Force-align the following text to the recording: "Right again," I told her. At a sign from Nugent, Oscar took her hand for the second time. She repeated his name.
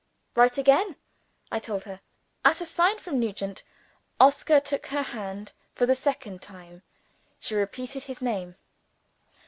"Right 0.35 0.57
again," 0.57 0.95
I 1.51 1.59
told 1.59 1.83
her. 1.83 2.01
At 2.43 2.59
a 2.59 2.65
sign 2.65 2.97
from 2.97 3.19
Nugent, 3.19 3.63
Oscar 4.19 4.59
took 4.59 4.87
her 4.87 5.03
hand 5.03 5.53
for 5.75 5.85
the 5.85 5.93
second 5.93 6.41
time. 6.41 6.81
She 7.37 7.53
repeated 7.53 8.05
his 8.05 8.19
name. 8.19 8.55